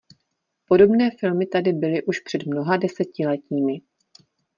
Podobné 0.65 1.09
filmy 1.19 1.45
tady 1.45 1.73
byly 1.73 2.03
už 2.03 2.19
před 2.19 2.45
mnoha 2.45 2.77
desetiletími. 2.77 3.81